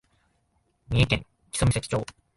[0.89, 2.05] 三重県木曽岬町